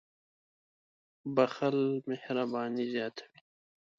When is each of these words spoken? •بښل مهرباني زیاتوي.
•بښل 1.35 1.77
مهرباني 2.09 2.85
زیاتوي. 2.93 3.39